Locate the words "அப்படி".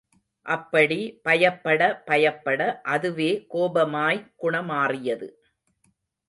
0.45-0.97